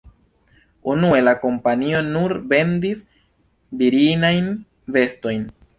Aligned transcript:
Unue 0.93 1.19
la 1.25 1.35
kompanio 1.43 2.01
nur 2.09 2.35
vendis 2.55 3.07
virinajn 3.83 4.53
vestojn. 4.99 5.49